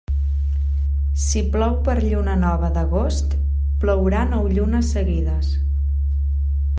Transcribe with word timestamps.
Si 1.25 1.41
plou 1.55 1.75
per 1.87 1.95
lluna 2.05 2.37
nova 2.45 2.71
d'agost, 2.79 3.37
plourà 3.85 4.23
nou 4.33 4.49
llunes 4.57 4.93
seguides. 4.97 5.53